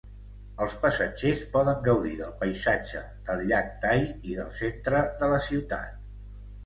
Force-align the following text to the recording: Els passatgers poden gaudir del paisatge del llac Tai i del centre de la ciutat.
Els 0.63 0.71
passatgers 0.85 1.43
poden 1.57 1.83
gaudir 1.87 2.13
del 2.21 2.33
paisatge 2.41 3.03
del 3.29 3.45
llac 3.53 3.69
Tai 3.85 4.03
i 4.31 4.39
del 4.41 4.51
centre 4.63 5.03
de 5.21 5.31
la 5.35 5.39
ciutat. 5.51 6.01